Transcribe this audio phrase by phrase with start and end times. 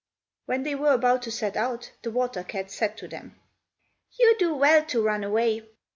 [0.47, 3.39] When they were about to set out, the water cat said to them,
[4.17, 5.69] "You do well to run away.